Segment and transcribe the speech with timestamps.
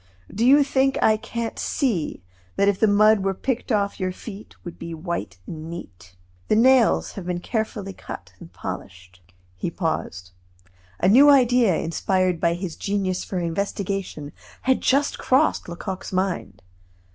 [0.33, 2.23] "Do you think I can't see
[2.55, 6.15] that if the mud were picked off your feet would be white and neat?
[6.47, 9.21] The nails have been carefully cut and polished"
[9.59, 10.31] He paused.
[10.99, 14.31] A new idea inspired by his genius for investigation
[14.63, 16.63] had just crossed Lecoq's mind.